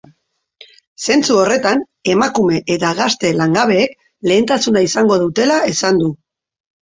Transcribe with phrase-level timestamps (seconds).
[1.07, 3.93] Zentzu horretan, emakume eta gazte langabeek
[4.33, 6.11] lehentasuna izango dutela esan du.